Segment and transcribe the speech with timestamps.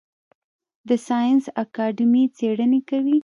[0.87, 3.17] د ساینس اکاډمي څیړنې کوي؟